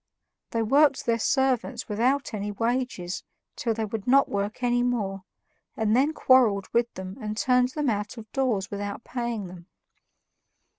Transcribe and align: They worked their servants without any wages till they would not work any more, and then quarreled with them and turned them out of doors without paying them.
They 0.49 0.63
worked 0.63 1.05
their 1.05 1.19
servants 1.19 1.87
without 1.87 2.33
any 2.33 2.51
wages 2.51 3.23
till 3.55 3.75
they 3.75 3.85
would 3.85 4.07
not 4.07 4.27
work 4.27 4.63
any 4.63 4.81
more, 4.81 5.25
and 5.77 5.95
then 5.95 6.11
quarreled 6.11 6.67
with 6.73 6.91
them 6.95 7.19
and 7.21 7.37
turned 7.37 7.69
them 7.73 7.87
out 7.91 8.17
of 8.17 8.25
doors 8.31 8.71
without 8.71 9.03
paying 9.03 9.45
them. 9.45 9.67